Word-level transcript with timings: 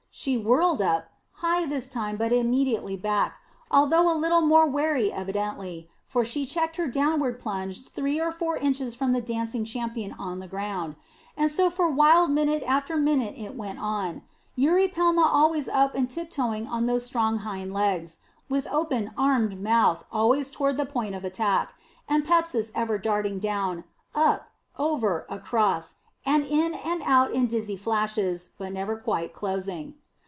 She 0.13 0.37
whirled 0.37 0.81
up, 0.81 1.07
high 1.35 1.65
this 1.65 1.87
time 1.87 2.17
but 2.17 2.33
immediately 2.33 2.97
back, 2.97 3.39
although 3.71 4.11
a 4.11 4.13
little 4.13 4.41
more 4.41 4.67
wary 4.67 5.09
evidently, 5.09 5.89
for 6.05 6.25
she 6.25 6.45
checked 6.45 6.75
her 6.75 6.85
downward 6.87 7.39
plunge 7.39 7.87
three 7.87 8.19
or 8.19 8.33
four 8.33 8.57
inches 8.57 8.93
from 8.93 9.13
the 9.13 9.21
dancing 9.21 9.63
champion 9.63 10.11
on 10.19 10.39
the 10.39 10.49
ground. 10.49 10.97
And 11.37 11.49
so 11.49 11.69
for 11.69 11.89
wild 11.89 12.29
minute 12.29 12.61
after 12.67 12.97
minute 12.97 13.35
it 13.37 13.55
went 13.55 13.79
on; 13.79 14.23
Eurypelma 14.57 15.25
always 15.25 15.69
up 15.69 15.95
and 15.95 16.09
tip 16.09 16.29
toeing 16.29 16.67
on 16.69 16.87
those 16.87 17.05
strong 17.05 17.39
hind 17.39 17.73
legs, 17.73 18.17
with 18.49 18.67
open, 18.69 19.11
armed 19.17 19.61
mouth 19.63 20.03
always 20.11 20.51
toward 20.51 20.75
the 20.75 20.85
point 20.85 21.15
of 21.15 21.23
attack, 21.23 21.73
and 22.09 22.25
Pepsis 22.25 22.69
ever 22.75 22.97
darting 22.97 23.39
down, 23.39 23.85
up, 24.13 24.51
over, 24.77 25.25
across, 25.29 25.95
and 26.25 26.43
in 26.45 26.73
and 26.73 27.01
out 27.05 27.31
in 27.31 27.47
dizzy 27.47 27.77
dashes, 27.77 28.49
but 28.57 28.73
never 28.73 28.97
quite 28.97 29.33
closing. 29.33 29.95